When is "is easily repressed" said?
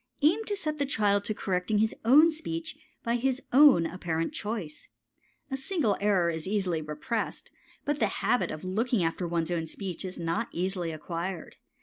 6.31-7.51